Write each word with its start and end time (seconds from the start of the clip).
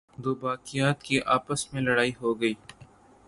دوباقیات 0.17 1.03
کی 1.03 1.19
آپس 1.35 1.73
میں 1.73 1.81
لڑائی 1.81 2.11
ہوگئی۔ 2.21 2.53